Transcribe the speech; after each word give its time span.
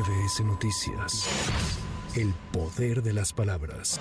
MBS 0.00 0.44
Noticias. 0.44 1.28
El 2.14 2.32
poder 2.52 3.02
de 3.02 3.12
las 3.12 3.34
palabras. 3.34 4.00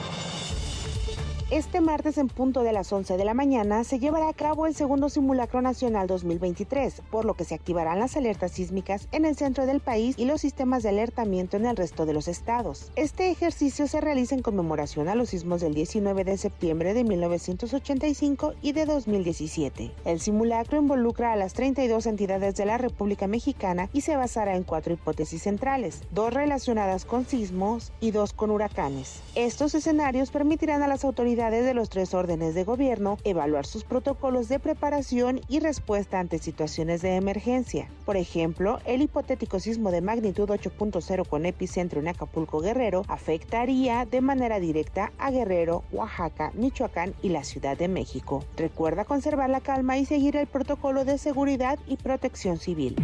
Este 1.52 1.82
martes 1.82 2.20
en 2.20 2.28
punto 2.28 2.62
de 2.62 2.72
las 2.74 2.94
11 2.94 3.18
de 3.18 3.26
la 3.26 3.34
mañana 3.34 3.84
se 3.84 3.98
llevará 3.98 4.30
a 4.30 4.34
cabo 4.34 4.68
el 4.68 4.76
segundo 4.76 5.10
simulacro 5.10 5.64
nacional 5.64 6.06
2023, 6.06 7.02
por 7.10 7.26
lo 7.26 7.34
que 7.34 7.44
se 7.44 7.56
activarán 7.56 7.98
las 7.98 8.16
alertas 8.16 8.52
sísmicas 8.52 9.08
en 9.12 9.26
el 9.26 9.36
centro 9.36 9.66
del 9.66 9.80
país 9.80 10.14
y 10.20 10.26
los 10.26 10.42
sistemas 10.42 10.84
de 10.84 10.90
alertamiento 10.90 11.58
en 11.58 11.66
el 11.66 11.76
resto 11.76 12.06
de 12.06 12.14
los 12.14 12.28
estados. 12.28 12.92
Este 12.96 13.32
ejercicio 13.32 13.88
se 13.88 14.00
realiza 14.00 14.36
en 14.36 14.44
conmemoración 14.44 15.08
a 15.08 15.16
los 15.16 15.30
sismos 15.30 15.60
del 15.60 15.74
19 15.74 16.24
de 16.24 16.38
septiembre 16.38 16.94
de 16.94 17.04
1985 17.04 18.54
y 18.62 18.74
de 18.74 18.86
2017. 18.86 19.92
El 20.06 20.20
simulacro 20.20 20.78
involucra 20.78 21.34
a 21.34 21.36
las 21.36 21.54
32 21.54 22.06
entidades 22.06 22.58
de 22.58 22.66
la 22.66 22.78
República 22.78 23.26
Mexicana 23.26 23.90
y 23.92 24.02
se 24.02 24.16
basará 24.16 24.56
en 24.56 24.62
cuatro 24.62 24.94
hipótesis 24.94 25.42
centrales, 25.42 26.04
dos 26.12 26.32
relacionadas 26.32 27.06
con 27.06 27.26
sismos 27.26 27.92
y 28.00 28.12
dos 28.12 28.34
con 28.34 28.52
huracanes. 28.52 29.24
Estos 29.34 29.74
escenarios 29.74 30.30
permitirán 30.30 30.84
a 30.84 30.88
las 30.88 31.04
autoridades 31.04 31.39
de 31.40 31.74
los 31.74 31.90
tres 31.90 32.14
órdenes 32.14 32.54
de 32.54 32.66
gobierno 32.66 33.18
evaluar 33.24 33.66
sus 33.66 33.86
protocolos 33.86 34.50
de 34.50 34.60
preparación 34.60 35.40
y 35.48 35.62
respuesta 35.62 36.20
ante 36.20 36.38
situaciones 36.38 37.02
de 37.02 37.16
emergencia. 37.16 37.88
Por 38.06 38.18
ejemplo, 38.18 38.80
el 38.84 39.02
hipotético 39.02 39.62
sismo 39.62 39.90
de 39.90 40.02
magnitud 40.02 40.50
8.0 40.50 41.26
con 41.26 41.46
epicentro 41.46 42.02
en 42.02 42.10
Acapulco 42.10 42.60
Guerrero 42.60 43.04
afectaría 43.08 44.06
de 44.06 44.20
manera 44.20 44.60
directa 44.60 45.14
a 45.18 45.32
Guerrero, 45.32 45.84
Oaxaca, 45.94 46.52
Michoacán 46.56 47.14
y 47.22 47.30
la 47.30 47.46
Ciudad 47.46 47.78
de 47.78 47.88
México. 47.88 48.44
Recuerda 48.58 49.06
conservar 49.06 49.50
la 49.50 49.62
calma 49.62 49.98
y 49.98 50.06
seguir 50.06 50.36
el 50.36 50.48
protocolo 50.48 51.06
de 51.06 51.18
seguridad 51.18 51.80
y 51.88 51.96
protección 51.96 52.58
civil. 52.58 52.98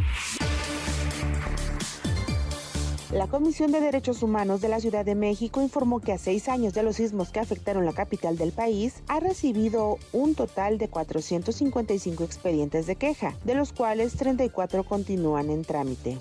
La 3.11 3.27
Comisión 3.27 3.71
de 3.71 3.81
Derechos 3.81 4.23
Humanos 4.23 4.61
de 4.61 4.69
la 4.69 4.79
Ciudad 4.79 5.05
de 5.05 5.13
México 5.13 5.61
informó 5.61 5.99
que 5.99 6.11
a 6.11 6.17
seis 6.17 6.49
años 6.49 6.73
de 6.73 6.81
los 6.81 6.95
sismos 6.95 7.29
que 7.29 7.39
afectaron 7.39 7.85
la 7.85 7.93
capital 7.93 8.35
del 8.35 8.51
país, 8.51 8.95
ha 9.07 9.19
recibido 9.19 9.99
un 10.11 10.33
total 10.33 10.79
de 10.79 10.87
455 10.87 12.23
expedientes 12.23 12.87
de 12.87 12.95
queja, 12.95 13.35
de 13.43 13.53
los 13.53 13.73
cuales 13.73 14.13
34 14.15 14.83
continúan 14.83 15.51
en 15.51 15.63
trámite. 15.63 16.17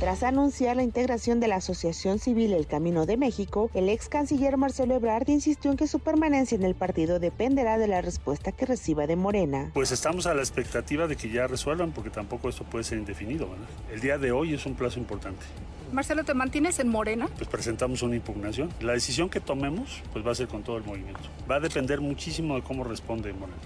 Tras 0.00 0.22
anunciar 0.22 0.76
la 0.76 0.82
integración 0.82 1.40
de 1.40 1.48
la 1.48 1.56
Asociación 1.56 2.18
Civil 2.18 2.54
El 2.54 2.66
Camino 2.66 3.04
de 3.04 3.18
México, 3.18 3.70
el 3.74 3.90
ex 3.90 4.08
canciller 4.08 4.56
Marcelo 4.56 4.94
Ebrard 4.94 5.28
insistió 5.28 5.70
en 5.70 5.76
que 5.76 5.86
su 5.86 5.98
permanencia 5.98 6.56
en 6.56 6.62
el 6.62 6.74
partido 6.74 7.18
dependerá 7.18 7.76
de 7.76 7.86
la 7.86 8.00
respuesta 8.00 8.50
que 8.50 8.64
reciba 8.64 9.06
de 9.06 9.16
Morena. 9.16 9.70
Pues 9.74 9.92
estamos 9.92 10.24
a 10.24 10.32
la 10.32 10.40
expectativa 10.40 11.06
de 11.06 11.16
que 11.16 11.28
ya 11.28 11.46
resuelvan, 11.46 11.92
porque 11.92 12.08
tampoco 12.08 12.48
esto 12.48 12.64
puede 12.64 12.84
ser 12.84 12.96
indefinido. 12.96 13.46
El 13.92 14.00
día 14.00 14.16
de 14.16 14.32
hoy 14.32 14.54
es 14.54 14.64
un 14.64 14.74
plazo 14.74 14.98
importante. 14.98 15.44
Marcelo, 15.92 16.24
¿te 16.24 16.32
mantienes 16.32 16.78
en 16.78 16.88
Morena? 16.88 17.28
Pues 17.36 17.50
presentamos 17.50 18.00
una 18.00 18.16
impugnación. 18.16 18.70
La 18.80 18.94
decisión 18.94 19.28
que 19.28 19.40
tomemos 19.40 20.00
pues 20.14 20.26
va 20.26 20.32
a 20.32 20.34
ser 20.34 20.48
con 20.48 20.62
todo 20.62 20.78
el 20.78 20.84
movimiento. 20.84 21.28
Va 21.50 21.56
a 21.56 21.60
depender 21.60 22.00
muchísimo 22.00 22.54
de 22.54 22.62
cómo 22.62 22.84
responde 22.84 23.34
Morena. 23.34 23.58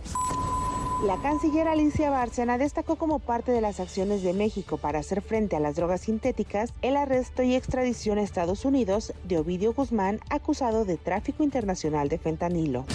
La 1.02 1.18
canciller 1.20 1.68
Alicia 1.68 2.08
Bárcena 2.08 2.56
destacó 2.56 2.96
como 2.96 3.18
parte 3.18 3.52
de 3.52 3.60
las 3.60 3.78
acciones 3.78 4.22
de 4.22 4.32
México 4.32 4.78
para 4.78 5.00
hacer 5.00 5.20
frente 5.20 5.54
a 5.54 5.60
las 5.60 5.76
drogas 5.76 6.02
sintéticas 6.02 6.72
el 6.80 6.96
arresto 6.96 7.42
y 7.42 7.54
extradición 7.54 8.16
a 8.16 8.22
Estados 8.22 8.64
Unidos 8.64 9.12
de 9.24 9.38
Ovidio 9.38 9.74
Guzmán 9.74 10.20
acusado 10.30 10.86
de 10.86 10.96
tráfico 10.96 11.42
internacional 11.42 12.08
de 12.08 12.18
fentanilo. 12.18 12.86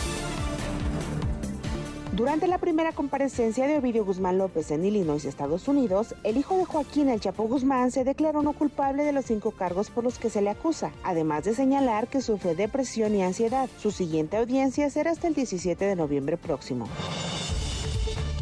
Durante 2.13 2.47
la 2.47 2.57
primera 2.57 2.93
comparecencia 2.93 3.67
de 3.67 3.77
Ovidio 3.77 4.03
Guzmán 4.03 4.39
López 4.39 4.71
en 4.71 4.83
Illinois, 4.83 5.23
Estados 5.23 5.67
Unidos, 5.67 6.15
el 6.23 6.37
hijo 6.37 6.57
de 6.57 6.65
Joaquín 6.65 7.09
El 7.09 7.19
Chapo 7.19 7.43
Guzmán 7.43 7.91
se 7.91 8.03
declaró 8.03 8.41
no 8.41 8.53
culpable 8.53 9.03
de 9.03 9.11
los 9.11 9.25
cinco 9.25 9.51
cargos 9.51 9.91
por 9.91 10.03
los 10.03 10.17
que 10.17 10.31
se 10.31 10.41
le 10.41 10.49
acusa, 10.49 10.91
además 11.03 11.43
de 11.43 11.53
señalar 11.53 12.07
que 12.07 12.21
sufre 12.21 12.55
depresión 12.55 13.13
y 13.13 13.21
ansiedad. 13.21 13.69
Su 13.77 13.91
siguiente 13.91 14.37
audiencia 14.37 14.89
será 14.89 15.11
hasta 15.11 15.27
el 15.27 15.35
17 15.35 15.85
de 15.85 15.95
noviembre 15.95 16.37
próximo. 16.37 16.87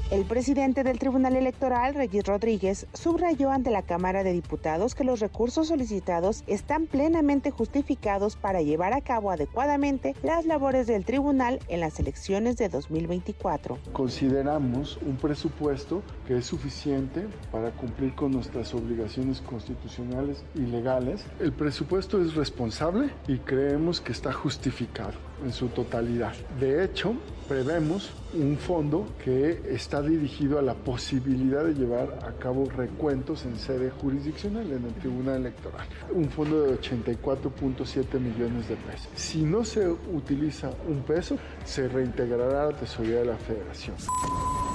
El 0.10 0.24
presidente 0.24 0.86
del 0.86 1.00
Tribunal 1.00 1.36
Electoral, 1.36 1.94
Regis 1.94 2.24
Rodríguez, 2.24 2.88
subrayó 2.94 3.52
ante 3.52 3.72
la 3.72 3.82
Cámara 3.82 4.24
de 4.24 4.32
Diputados 4.32 4.96
que 4.96 5.04
los 5.04 5.20
recursos 5.20 5.68
solicitados 5.68 6.46
están 6.48 6.86
plenamente 6.86 7.52
justificados 7.52 8.38
para 8.38 8.62
llevar 8.62 8.94
a 8.94 9.02
cabo 9.02 9.32
adecuadamente 9.32 10.16
las 10.24 10.46
labores 10.46 10.88
del 10.88 11.04
tribunal 11.04 11.60
en 11.68 11.82
las 11.82 12.00
elecciones 12.00 12.56
de 12.56 12.70
2024. 12.70 13.80
Consideramos 13.92 14.98
un 15.06 15.18
presupuesto 15.18 16.02
que 16.26 16.38
es 16.38 16.46
suficiente 16.46 17.28
para 17.52 17.72
cumplir 17.72 18.16
con 18.16 18.32
nuestras 18.32 18.74
obligaciones 18.74 19.42
constitucionales 19.42 20.42
y 20.56 20.62
legales. 20.62 21.26
El 21.42 21.52
presupuesto 21.52 22.22
es 22.22 22.34
responsable 22.34 23.10
y 23.28 23.40
creemos 23.40 24.00
que 24.00 24.14
está 24.14 24.32
justificado 24.32 25.27
en 25.44 25.52
su 25.52 25.68
totalidad. 25.68 26.34
De 26.60 26.84
hecho, 26.84 27.16
prevemos 27.48 28.12
un 28.34 28.58
fondo 28.58 29.06
que 29.24 29.62
está 29.70 30.02
dirigido 30.02 30.60
a 30.60 30.62
la 30.62 30.74
posibilidad 30.74 31.64
de 31.64 31.74
llevar 31.74 32.20
a 32.24 32.34
cabo 32.34 32.66
recuentos 32.70 33.46
en 33.46 33.58
sede 33.58 33.90
jurisdiccional 33.90 34.72
en 34.72 34.86
el 34.86 34.94
Tribunal 34.96 35.38
Electoral. 35.38 35.88
Un 36.14 36.30
fondo 36.30 36.64
de 36.64 36.80
84.7 36.80 38.20
millones 38.20 38.68
de 38.68 38.76
pesos. 38.76 39.08
Si 39.16 39.44
no 39.44 39.64
se 39.64 39.88
utiliza 39.88 40.72
un 40.88 41.02
peso, 41.04 41.38
se 41.66 41.88
reintegrará 41.88 42.64
a 42.64 42.72
la 42.72 42.78
tesorería 42.78 43.20
de 43.20 43.26
la 43.26 43.38
Federación. 43.38 43.96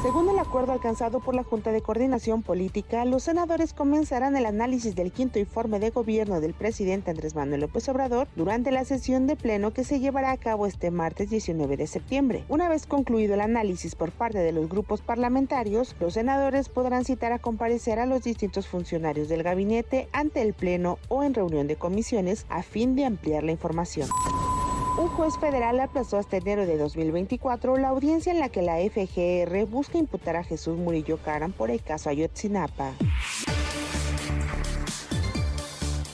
Según 0.02 0.28
el 0.30 0.38
acuerdo 0.40 0.72
alcanzado 0.72 1.20
por 1.20 1.36
la 1.36 1.44
Junta 1.44 1.70
de 1.70 1.80
Coordinación 1.80 2.42
Política, 2.42 3.04
los 3.04 3.22
senadores 3.22 3.72
comenzarán 3.72 4.36
el 4.36 4.46
análisis 4.46 4.96
del 4.96 5.12
quinto 5.12 5.38
informe 5.38 5.78
de 5.78 5.90
gobierno 5.90 6.40
del 6.40 6.54
presidente 6.54 7.12
Andrés 7.12 7.36
Manuel 7.36 7.60
López 7.60 7.88
Obrador 7.88 8.26
durante 8.34 8.72
la 8.72 8.84
sesión 8.84 9.28
de 9.28 9.36
pleno 9.36 9.72
que 9.72 9.84
se 9.84 10.00
llevará 10.00 10.32
a 10.32 10.38
cabo 10.38 10.51
este 10.66 10.90
martes 10.90 11.30
19 11.30 11.76
de 11.76 11.86
septiembre. 11.86 12.44
Una 12.48 12.68
vez 12.68 12.86
concluido 12.86 13.34
el 13.34 13.40
análisis 13.40 13.94
por 13.94 14.12
parte 14.12 14.38
de 14.38 14.52
los 14.52 14.68
grupos 14.68 15.00
parlamentarios, 15.00 15.96
los 15.98 16.14
senadores 16.14 16.68
podrán 16.68 17.04
citar 17.04 17.32
a 17.32 17.38
comparecer 17.38 17.98
a 17.98 18.06
los 18.06 18.22
distintos 18.22 18.68
funcionarios 18.68 19.28
del 19.28 19.42
gabinete 19.42 20.08
ante 20.12 20.42
el 20.42 20.52
pleno 20.52 20.98
o 21.08 21.22
en 21.22 21.34
reunión 21.34 21.66
de 21.66 21.76
comisiones 21.76 22.46
a 22.48 22.62
fin 22.62 22.94
de 22.94 23.06
ampliar 23.06 23.42
la 23.44 23.52
información. 23.52 24.08
Un 24.98 25.08
juez 25.08 25.38
federal 25.38 25.80
aplazó 25.80 26.18
hasta 26.18 26.36
enero 26.36 26.66
de 26.66 26.76
2024 26.76 27.78
la 27.78 27.88
audiencia 27.88 28.30
en 28.30 28.40
la 28.40 28.50
que 28.50 28.60
la 28.60 28.76
FGR 28.76 29.64
busca 29.64 29.96
imputar 29.96 30.36
a 30.36 30.44
Jesús 30.44 30.76
Murillo 30.76 31.16
Caram 31.16 31.52
por 31.52 31.70
el 31.70 31.82
caso 31.82 32.10
Ayotzinapa. 32.10 32.92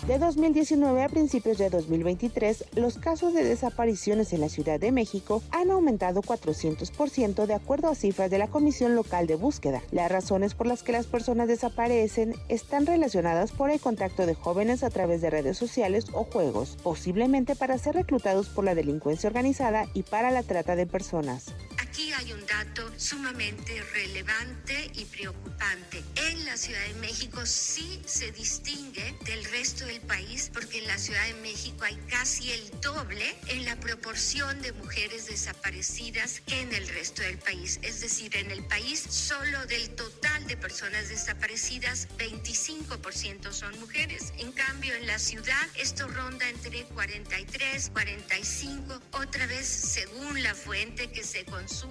De 0.08 0.18
2019 0.18 1.02
a 1.02 1.10
principios 1.10 1.58
de 1.58 1.68
2023, 1.68 2.64
los 2.76 2.96
casos 2.96 3.34
de 3.34 3.44
desapariciones 3.44 4.32
en 4.32 4.40
la 4.40 4.48
Ciudad 4.48 4.80
de 4.80 4.90
México 4.90 5.42
han 5.50 5.70
aumentado 5.70 6.22
400% 6.22 7.44
de 7.44 7.52
acuerdo 7.52 7.88
a 7.88 7.94
cifras 7.94 8.30
de 8.30 8.38
la 8.38 8.46
Comisión 8.46 8.94
Local 8.94 9.26
de 9.26 9.34
Búsqueda. 9.34 9.82
Las 9.90 10.10
razones 10.10 10.54
por 10.54 10.66
las 10.66 10.82
que 10.82 10.92
las 10.92 11.06
personas 11.06 11.46
desaparecen 11.46 12.34
están 12.48 12.86
relacionadas 12.86 13.52
por 13.52 13.68
el 13.68 13.80
contacto 13.80 14.24
de 14.24 14.32
jóvenes 14.34 14.82
a 14.82 14.88
través 14.88 15.20
de 15.20 15.28
redes 15.28 15.58
sociales 15.58 16.06
o 16.14 16.24
juegos, 16.24 16.78
posiblemente 16.82 17.54
para 17.54 17.76
ser 17.76 17.94
reclutados 17.94 18.48
por 18.48 18.64
la 18.64 18.74
delincuencia 18.74 19.28
organizada 19.28 19.88
y 19.92 20.04
para 20.04 20.30
la 20.30 20.42
trata 20.42 20.74
de 20.74 20.86
personas. 20.86 21.52
Aquí 21.98 22.12
hay 22.12 22.32
un 22.32 22.46
dato 22.46 22.92
sumamente 22.96 23.82
relevante 23.92 24.88
y 24.94 25.04
preocupante. 25.06 26.04
En 26.28 26.44
la 26.44 26.56
Ciudad 26.56 26.86
de 26.86 26.94
México 27.00 27.44
sí 27.44 28.00
se 28.06 28.30
distingue 28.30 29.16
del 29.24 29.44
resto 29.46 29.84
del 29.84 30.00
país 30.02 30.48
porque 30.54 30.78
en 30.78 30.86
la 30.86 30.96
Ciudad 30.96 31.26
de 31.26 31.34
México 31.42 31.82
hay 31.82 31.96
casi 32.08 32.52
el 32.52 32.80
doble 32.80 33.34
en 33.48 33.64
la 33.64 33.74
proporción 33.80 34.62
de 34.62 34.70
mujeres 34.74 35.26
desaparecidas 35.26 36.40
que 36.46 36.60
en 36.60 36.72
el 36.72 36.86
resto 36.86 37.22
del 37.22 37.38
país. 37.38 37.80
Es 37.82 38.00
decir, 38.00 38.36
en 38.36 38.52
el 38.52 38.64
país 38.66 39.00
solo 39.00 39.66
del 39.66 39.90
total 39.96 40.46
de 40.46 40.56
personas 40.56 41.08
desaparecidas, 41.08 42.06
25% 42.16 43.50
son 43.50 43.76
mujeres. 43.80 44.32
En 44.38 44.52
cambio, 44.52 44.94
en 44.94 45.08
la 45.08 45.18
ciudad 45.18 45.66
esto 45.74 46.06
ronda 46.06 46.48
entre 46.48 46.84
43, 46.84 47.90
45, 47.92 49.02
otra 49.14 49.46
vez 49.46 49.66
según 49.66 50.44
la 50.44 50.54
fuente 50.54 51.10
que 51.10 51.24
se 51.24 51.44
consume 51.44 51.87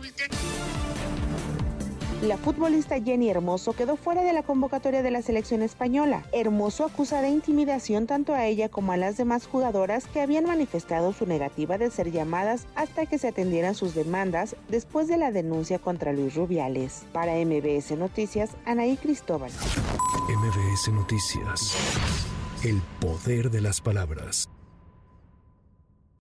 la 2.22 2.38
futbolista 2.38 3.00
Jenny 3.00 3.30
Hermoso 3.30 3.74
quedó 3.74 3.96
fuera 3.96 4.24
de 4.24 4.34
la 4.34 4.42
convocatoria 4.42 5.04
de 5.04 5.12
la 5.12 5.22
selección 5.22 5.62
española. 5.62 6.24
Hermoso 6.32 6.86
acusa 6.86 7.22
de 7.22 7.30
intimidación 7.30 8.08
tanto 8.08 8.34
a 8.34 8.46
ella 8.46 8.70
como 8.70 8.92
a 8.92 8.98
las 8.98 9.18
demás 9.18 9.46
jugadoras 9.46 10.08
que 10.08 10.22
habían 10.22 10.46
manifestado 10.46 11.14
su 11.14 11.28
negativa 11.28 11.78
de 11.78 11.92
ser 11.92 12.12
llamadas 12.12 12.66
hasta 12.76 13.06
que 13.06 13.20
se 13.20 13.28
atendieran 13.28 13.76
sus 13.76 13.94
demandas 13.94 14.56
después 14.68 15.08
de 15.08 15.18
la 15.18 15.32
denuncia 15.32 15.78
contra 15.78 16.12
Luis 16.12 16.34
Rubiales. 16.36 17.06
Para 17.14 17.34
MBS 17.34 17.92
Noticias, 17.98 18.52
Anaí 18.66 18.98
Cristóbal. 18.98 19.52
MBS 20.28 20.92
Noticias. 20.92 21.76
El 22.64 22.82
poder 23.00 23.52
de 23.52 23.62
las 23.62 23.80
palabras. 23.80 24.50